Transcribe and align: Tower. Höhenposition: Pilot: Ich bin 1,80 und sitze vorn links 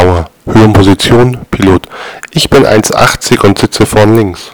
Tower. 0.00 0.30
Höhenposition: 0.46 1.36
Pilot: 1.50 1.82
Ich 2.30 2.48
bin 2.48 2.64
1,80 2.64 3.44
und 3.44 3.58
sitze 3.58 3.84
vorn 3.84 4.16
links 4.16 4.50